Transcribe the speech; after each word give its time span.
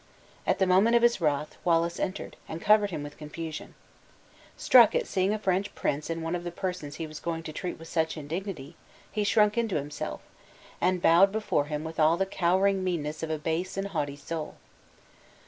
At 0.47 0.57
the 0.57 0.65
moment 0.65 0.95
of 0.95 1.03
his 1.03 1.21
wrath, 1.21 1.57
Wallace 1.63 1.99
entered, 1.99 2.35
and 2.49 2.59
covered 2.59 2.89
him 2.89 3.03
with 3.03 3.19
confusion. 3.19 3.75
Struck 4.57 4.95
at 4.95 5.05
seeing 5.05 5.31
a 5.31 5.37
French 5.37 5.75
prince 5.75 6.09
in 6.09 6.23
one 6.23 6.33
of 6.33 6.43
the 6.43 6.49
persons 6.51 6.95
he 6.95 7.05
was 7.05 7.19
going 7.19 7.43
to 7.43 7.53
treat 7.53 7.77
with 7.77 7.87
such 7.87 8.17
indignity, 8.17 8.75
he 9.11 9.23
shrunk 9.23 9.59
into 9.59 9.75
himself, 9.75 10.21
and 10.81 11.03
bowed 11.03 11.31
before 11.31 11.65
him 11.65 11.83
with 11.83 11.99
all 11.99 12.17
the 12.17 12.25
cowering 12.25 12.83
meanness 12.83 13.21
of 13.21 13.29
a 13.29 13.37
base 13.37 13.77
and 13.77 13.89
haughty 13.89 14.15
soul. 14.17 14.55